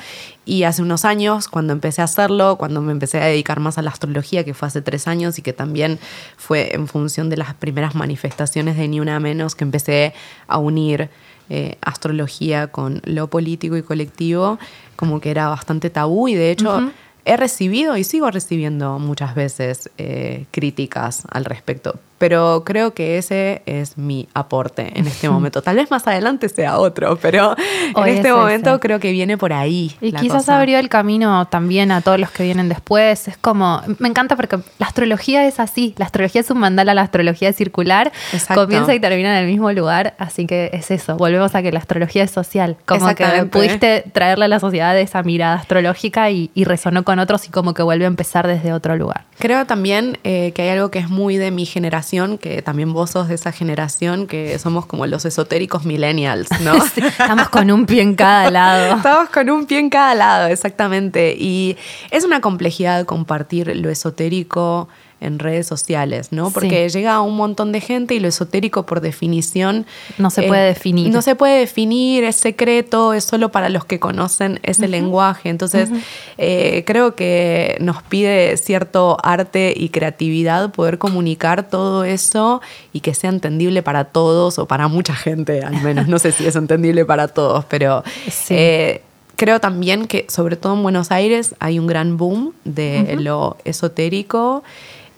[0.46, 3.82] Y hace unos años, cuando empecé a hacerlo, cuando me empecé a dedicar más a
[3.82, 5.98] la astrología, que fue hace tres años y que también
[6.36, 10.14] fue en función de las primeras manifestaciones de Ni Una Menos, que empecé
[10.46, 11.10] a unir
[11.50, 14.58] eh, astrología con lo político y colectivo,
[14.96, 16.90] como que era bastante tabú y de hecho
[17.24, 21.98] he recibido y sigo recibiendo muchas veces eh, críticas al respecto.
[22.18, 25.62] Pero creo que ese es mi aporte en este momento.
[25.62, 27.54] Tal vez más adelante sea otro, pero
[27.94, 28.80] Hoy en este es momento ese.
[28.80, 29.94] creo que viene por ahí.
[30.00, 30.58] Y la quizás cosa.
[30.58, 33.28] abrió el camino también a todos los que vienen después.
[33.28, 35.94] Es como, me encanta porque la astrología es así.
[35.98, 38.12] La astrología es un mandala, la astrología es circular.
[38.32, 38.62] Exacto.
[38.62, 40.14] Comienza y termina en el mismo lugar.
[40.18, 41.16] Así que es eso.
[41.16, 42.76] Volvemos a que la astrología es social.
[42.86, 47.46] Como que pudiste traerle a la sociedad esa mirada astrológica y, y resonó con otros
[47.46, 49.24] y como que vuelve a empezar desde otro lugar.
[49.38, 52.03] Creo también eh, que hay algo que es muy de mi generación,
[52.38, 56.74] que también vos sos de esa generación, que somos como los esotéricos millennials, ¿no?
[56.96, 58.96] Estamos con un pie en cada lado.
[58.96, 61.34] Estamos con un pie en cada lado, exactamente.
[61.38, 61.76] Y
[62.10, 64.88] es una complejidad compartir lo esotérico
[65.20, 66.50] en redes sociales, ¿no?
[66.50, 69.86] Porque llega a un montón de gente y lo esotérico por definición
[70.18, 71.10] No se puede definir.
[71.10, 75.48] No se puede definir, es secreto, es solo para los que conocen ese lenguaje.
[75.48, 75.88] Entonces,
[76.36, 82.60] eh, creo que nos pide cierto arte y creatividad poder comunicar todo eso
[82.92, 86.06] y que sea entendible para todos o para mucha gente, al menos.
[86.08, 88.54] No sé si es entendible para todos, pero Sí.
[88.56, 89.02] eh,
[89.36, 94.62] creo también que, sobre todo en Buenos Aires, hay un gran boom de lo esotérico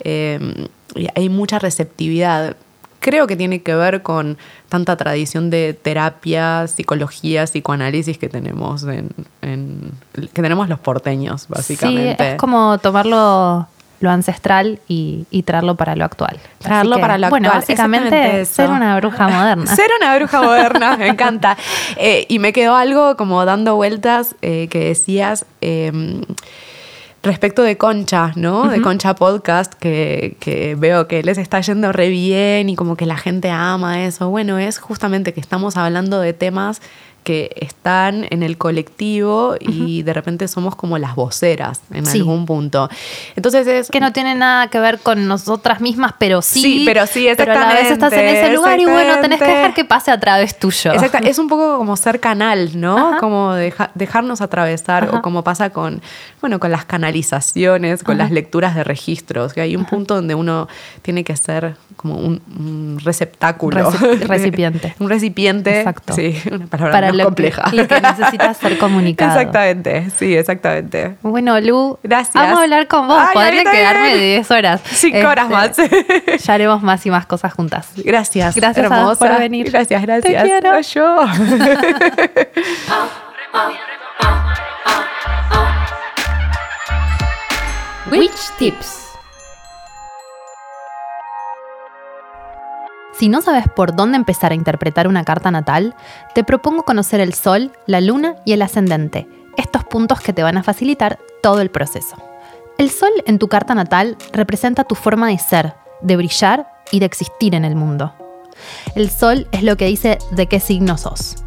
[0.09, 0.39] eh,
[0.95, 2.55] y hay mucha receptividad.
[2.99, 4.37] Creo que tiene que ver con
[4.69, 9.09] tanta tradición de terapia, psicología, psicoanálisis que tenemos en,
[9.41, 9.91] en-
[10.33, 12.23] que tenemos los porteños, básicamente.
[12.23, 13.67] Sí, es como tomarlo
[13.99, 16.37] lo ancestral y, y traerlo para lo actual.
[16.59, 18.53] Traerlo que, para lo Bueno, actual, básicamente exactamente eso.
[18.53, 19.75] ser una bruja moderna.
[19.75, 21.57] Ser una bruja moderna, me encanta.
[21.97, 25.91] Eh, y me quedó algo como dando vueltas eh, que decías eh,
[27.27, 28.67] respecto de Concha, ¿no?
[28.67, 33.05] De Concha Podcast, que, que veo que les está yendo re bien y como que
[33.05, 34.29] la gente ama eso.
[34.29, 36.81] Bueno, es justamente que estamos hablando de temas
[37.27, 42.19] que están en el colectivo y de repente somos como las voceras en Sí.
[42.19, 42.89] algún punto.
[43.35, 46.61] Entonces es que no tiene nada que ver con nosotras mismas, pero sí.
[46.61, 49.19] Sí, pero sí, Pero a la vez estás en exactamente, ese lugar y bueno, tenés
[49.19, 49.57] que exactamente.
[49.57, 50.93] dejar que pase a través tuyo.
[50.93, 53.09] Exacto, es un poco como ser canal, ¿no?
[53.09, 53.17] Ajá.
[53.19, 55.17] Como deja- dejarnos atravesar, Ajá.
[55.17, 56.01] o como pasa con,
[56.39, 60.69] bueno, con las canalizaciones, con las lecturas de registros, que hay un punto donde uno
[61.01, 63.91] tiene que ser como un, un receptáculo.
[63.91, 64.95] Reci- recipiente.
[64.99, 65.79] un recipiente.
[65.79, 66.13] Exacto.
[66.13, 67.63] Sí, una palabra Para lo compleja.
[67.69, 69.31] que, lo que necesita ser comunicado.
[69.37, 71.15] Exactamente, sí, exactamente.
[71.21, 72.33] Bueno, Lu, Gracias.
[72.33, 73.19] vamos a hablar con vos.
[73.19, 74.81] Ay, Podría quedarme 10 horas.
[74.85, 75.77] Cinco horas más.
[76.45, 77.89] Ya haremos más y más cosas juntas.
[77.95, 78.55] Gracias.
[78.55, 79.27] Gracias a vos hermosa.
[79.27, 79.69] por venir.
[79.71, 80.43] Gracias, gracias.
[80.43, 80.71] Te quiero.
[80.71, 81.25] No, yo.
[88.11, 89.06] Witch Tips.
[93.17, 95.95] Si no sabes por dónde empezar a interpretar una carta natal,
[96.35, 99.27] te propongo conocer el Sol, la Luna y el Ascendente,
[99.57, 102.15] estos puntos que te van a facilitar todo el proceso.
[102.77, 107.07] El Sol en tu carta natal representa tu forma de ser, de brillar y de
[107.07, 108.13] existir en el mundo.
[108.93, 111.37] El Sol es lo que dice de qué signo sos.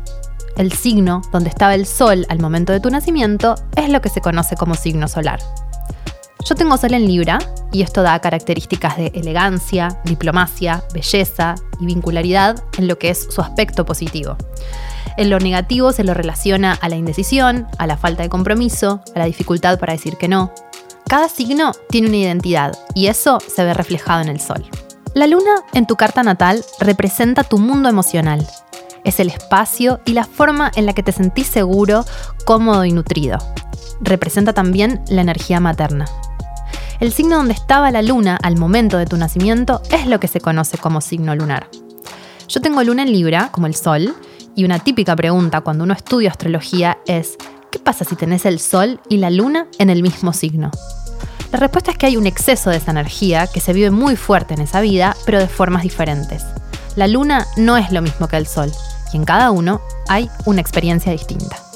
[0.57, 4.21] El signo donde estaba el Sol al momento de tu nacimiento es lo que se
[4.21, 5.39] conoce como signo solar.
[6.45, 7.39] Yo tengo Sol en Libra
[7.71, 13.41] y esto da características de elegancia, diplomacia, belleza y vincularidad en lo que es su
[13.43, 14.37] aspecto positivo.
[15.17, 19.19] En lo negativo se lo relaciona a la indecisión, a la falta de compromiso, a
[19.19, 20.53] la dificultad para decir que no.
[21.07, 24.65] Cada signo tiene una identidad y eso se ve reflejado en el Sol.
[25.13, 28.47] La luna en tu carta natal representa tu mundo emocional.
[29.05, 32.05] Es el espacio y la forma en la que te sentís seguro,
[32.45, 33.39] cómodo y nutrido.
[34.01, 36.07] Representa también la energía materna.
[37.01, 40.41] El signo donde estaba la luna al momento de tu nacimiento es lo que se
[40.41, 41.69] conoce como signo lunar.
[42.49, 44.15] Yo tengo luna en Libra, como el Sol,
[44.55, 47.37] y una típica pregunta cuando uno estudia astrología es,
[47.71, 50.71] ¿qué pasa si tenés el Sol y la luna en el mismo signo?
[51.53, 54.55] La respuesta es que hay un exceso de esa energía que se vive muy fuerte
[54.55, 56.45] en esa vida, pero de formas diferentes.
[56.97, 58.71] La luna no es lo mismo que el Sol,
[59.13, 61.70] y en cada uno hay una experiencia distinta.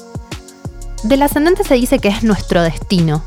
[1.05, 3.21] Del ascendente se dice que es nuestro destino,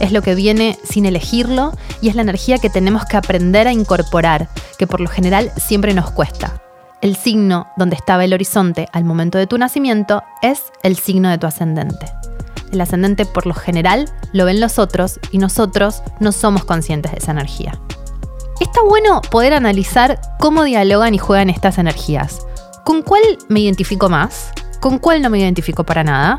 [0.00, 3.72] es lo que viene sin elegirlo y es la energía que tenemos que aprender a
[3.72, 4.48] incorporar,
[4.80, 6.60] que por lo general siempre nos cuesta.
[7.00, 11.38] El signo donde estaba el horizonte al momento de tu nacimiento es el signo de
[11.38, 12.06] tu ascendente.
[12.72, 17.18] el ascendente por lo general lo ven los otros y nosotros no somos conscientes de
[17.18, 17.78] esa energía.
[18.60, 22.44] Está bueno poder analizar cómo dialogan y juegan estas energías.
[22.84, 24.50] ¿Con cuál me identifico más?
[24.80, 26.38] ¿Con cuál no me identifico para nada?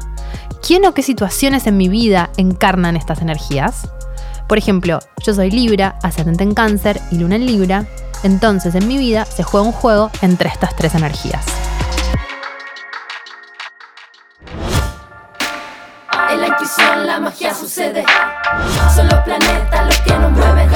[0.66, 3.88] ¿Quién o qué situaciones en mi vida encarnan estas energías?
[4.48, 7.86] Por ejemplo, yo soy Libra, ascendente en cáncer y luna en Libra,
[8.24, 11.46] entonces en mi vida se juega un juego entre estas tres energías.
[16.32, 18.04] En la intuición la magia sucede.
[18.96, 20.72] Son los planetas los que nos mueven.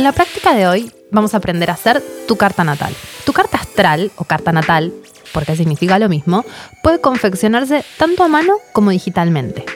[0.00, 2.94] En la práctica de hoy vamos a aprender a hacer tu carta natal.
[3.26, 4.94] Tu carta astral o carta natal,
[5.34, 6.46] porque significa lo mismo,
[6.82, 9.66] puede confeccionarse tanto a mano como digitalmente.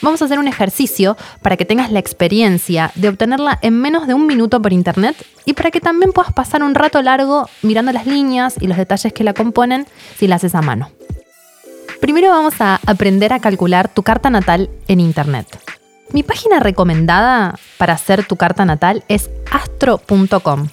[0.00, 4.14] Vamos a hacer un ejercicio para que tengas la experiencia de obtenerla en menos de
[4.14, 8.06] un minuto por internet y para que también puedas pasar un rato largo mirando las
[8.06, 9.88] líneas y los detalles que la componen
[10.20, 10.92] si la haces a mano.
[12.00, 15.48] Primero vamos a aprender a calcular tu carta natal en internet.
[16.12, 20.68] Mi página recomendada para hacer tu carta natal es astro.com.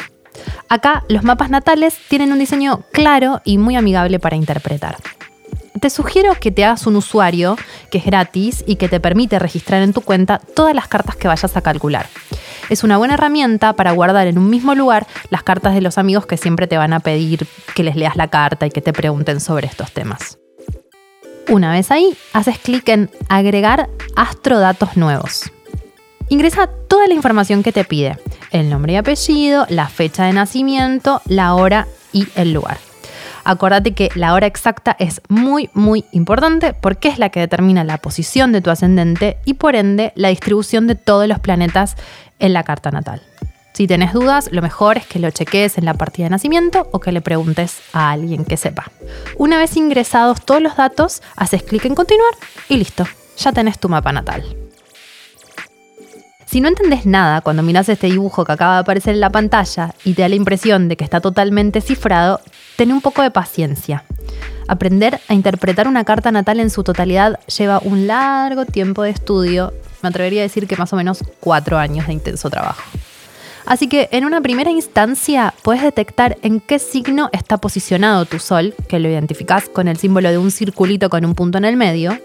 [0.70, 4.98] Acá los mapas natales tienen un diseño claro y muy amigable para interpretar
[5.86, 7.58] te sugiero que te hagas un usuario
[7.92, 11.28] que es gratis y que te permite registrar en tu cuenta todas las cartas que
[11.28, 12.08] vayas a calcular.
[12.70, 16.26] Es una buena herramienta para guardar en un mismo lugar las cartas de los amigos
[16.26, 19.40] que siempre te van a pedir que les leas la carta y que te pregunten
[19.40, 20.40] sobre estos temas.
[21.50, 25.52] Una vez ahí, haces clic en Agregar astrodatos nuevos.
[26.30, 28.18] Ingresa toda la información que te pide,
[28.52, 32.78] el nombre y apellido, la fecha de nacimiento, la hora y el lugar.
[33.44, 38.00] Acordate que la hora exacta es muy, muy importante porque es la que determina la
[38.00, 41.96] posición de tu ascendente y por ende la distribución de todos los planetas
[42.40, 43.22] en la carta natal.
[43.76, 47.02] Si tenés dudas, lo mejor es que lo cheques en la partida de nacimiento o
[47.02, 48.90] que le preguntes a alguien que sepa.
[49.36, 52.32] Una vez ingresados todos los datos, haces clic en continuar
[52.70, 53.06] y listo,
[53.36, 54.46] ya tenés tu mapa natal.
[56.46, 59.94] Si no entendés nada cuando miras este dibujo que acaba de aparecer en la pantalla
[60.06, 62.40] y te da la impresión de que está totalmente cifrado,
[62.78, 64.06] ten un poco de paciencia.
[64.70, 69.74] Aprender a interpretar una carta natal en su totalidad lleva un largo tiempo de estudio,
[70.02, 72.82] me atrevería a decir que más o menos cuatro años de intenso trabajo.
[73.66, 78.76] Así que en una primera instancia puedes detectar en qué signo está posicionado tu sol,
[78.88, 82.20] que lo identificás con el símbolo de un circulito con un punto en el medio,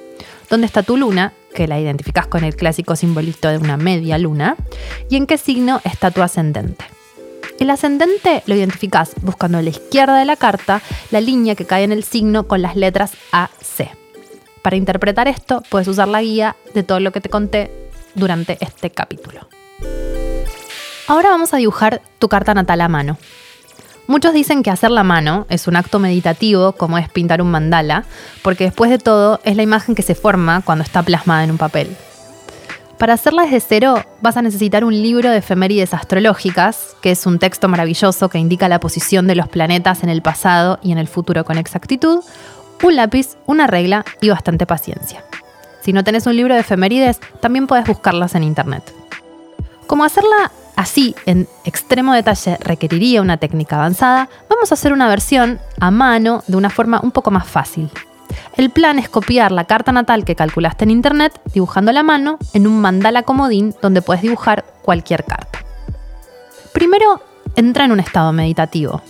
[0.50, 4.56] dónde está tu luna, que la identificas con el clásico simbolito de una media luna,
[5.08, 6.84] y en qué signo está tu ascendente.
[7.58, 11.84] El ascendente lo identificas buscando a la izquierda de la carta la línea que cae
[11.84, 13.90] en el signo con las letras A, C.
[14.62, 17.70] Para interpretar esto, puedes usar la guía de todo lo que te conté
[18.14, 19.48] durante este capítulo.
[21.10, 23.18] Ahora vamos a dibujar tu carta natal a mano.
[24.06, 28.04] Muchos dicen que hacer la mano es un acto meditativo, como es pintar un mandala,
[28.42, 31.58] porque después de todo es la imagen que se forma cuando está plasmada en un
[31.58, 31.96] papel.
[32.96, 37.40] Para hacerla desde cero vas a necesitar un libro de efemérides astrológicas, que es un
[37.40, 41.08] texto maravilloso que indica la posición de los planetas en el pasado y en el
[41.08, 42.20] futuro con exactitud,
[42.84, 45.24] un lápiz, una regla y bastante paciencia.
[45.80, 48.94] Si no tenés un libro de efemérides, también puedes buscarlas en internet.
[49.88, 55.60] Como hacerla así en extremo detalle requeriría una técnica avanzada, vamos a hacer una versión
[55.78, 57.90] a mano de una forma un poco más fácil.
[58.56, 62.66] El plan es copiar la carta natal que calculaste en internet dibujando la mano en
[62.66, 65.58] un mandala comodín donde puedes dibujar cualquier carta.
[66.72, 67.20] Primero,
[67.56, 69.02] entra en un estado meditativo.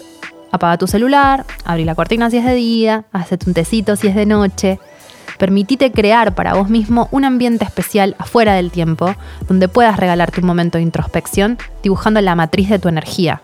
[0.51, 4.17] Apaga tu celular, abrí la cortina si es de día, hazte un tecito si es
[4.17, 4.81] de noche,
[5.41, 9.15] Permitite crear para vos mismo un ambiente especial afuera del tiempo,
[9.49, 13.41] donde puedas regalarte un momento de introspección dibujando la matriz de tu energía,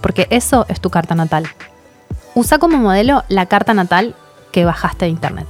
[0.00, 1.46] porque eso es tu carta natal.
[2.34, 4.16] Usa como modelo la carta natal
[4.50, 5.46] que bajaste de internet.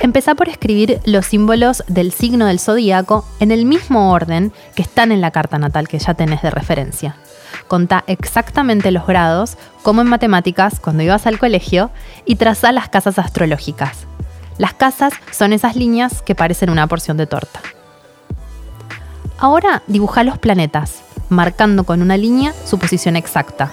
[0.00, 5.10] Empezá por escribir los símbolos del signo del zodíaco en el mismo orden que están
[5.10, 7.16] en la carta natal que ya tenés de referencia.
[7.66, 11.90] Contá exactamente los grados, como en matemáticas cuando ibas al colegio,
[12.26, 14.06] y trazá las casas astrológicas.
[14.58, 17.60] Las casas son esas líneas que parecen una porción de torta.
[19.38, 23.72] Ahora dibuja los planetas, marcando con una línea su posición exacta.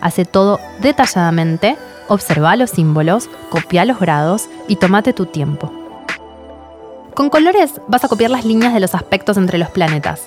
[0.00, 1.76] Hace todo detalladamente,
[2.08, 5.72] observa los símbolos, copia los grados y tómate tu tiempo.
[7.14, 10.22] Con colores vas a copiar las líneas de los aspectos entre los planetas.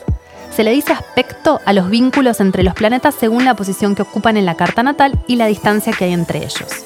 [0.55, 4.37] Se le dice aspecto a los vínculos entre los planetas según la posición que ocupan
[4.37, 6.83] en la carta natal y la distancia que hay entre ellos.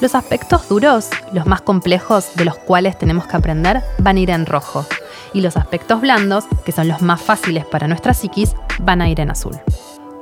[0.00, 4.30] Los aspectos duros, los más complejos de los cuales tenemos que aprender, van a ir
[4.30, 4.86] en rojo.
[5.34, 9.20] Y los aspectos blandos, que son los más fáciles para nuestra psiquis, van a ir
[9.20, 9.58] en azul.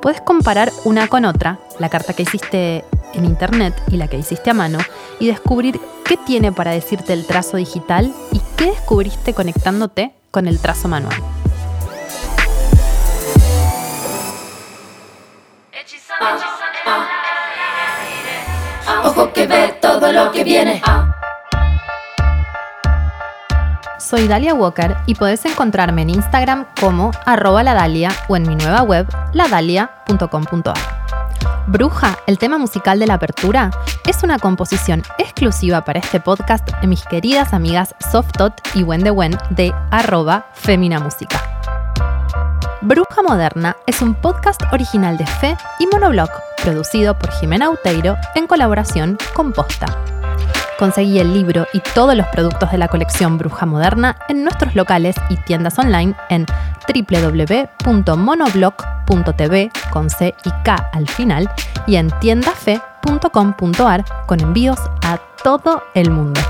[0.02, 4.50] Puedes comparar una con otra, la carta que hiciste en internet y la que hiciste
[4.50, 4.78] a mano
[5.20, 10.58] y descubrir qué tiene para decirte el trazo digital y qué descubriste conectándote con el
[10.58, 11.16] trazo manual.
[20.08, 20.80] Todo lo que viene.
[23.98, 28.82] Soy Dalia Walker y podés encontrarme en Instagram como arroba ladalia o en mi nueva
[28.82, 30.78] web ladalia.com.ar.
[31.66, 33.70] Bruja, el tema musical de la apertura,
[34.06, 39.36] es una composición exclusiva para este podcast de mis queridas amigas Softot y Wendy Wen
[39.50, 41.57] de arroba Femina Música.
[42.80, 46.30] Bruja Moderna es un podcast original de Fe y Monoblog,
[46.62, 49.86] producido por Jimena Uteiro en colaboración con Posta.
[50.78, 55.16] Conseguí el libro y todos los productos de la colección Bruja Moderna en nuestros locales
[55.28, 56.46] y tiendas online en
[56.86, 61.50] www.monoblog.tv con C y K al final
[61.88, 66.40] y en tiendafe.com.ar con envíos a todo el mundo.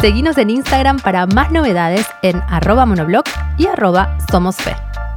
[0.00, 3.24] Seguinos en Instagram para más novedades en arroba monoblog
[3.58, 4.76] y arroba somosfe.